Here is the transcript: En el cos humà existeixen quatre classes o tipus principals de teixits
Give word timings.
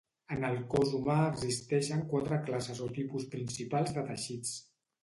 En 0.35 0.45
el 0.47 0.55
cos 0.73 0.93
humà 0.99 1.17
existeixen 1.25 2.03
quatre 2.15 2.41
classes 2.49 2.83
o 2.87 2.91
tipus 2.99 3.31
principals 3.37 3.97
de 4.01 4.09
teixits 4.13 4.61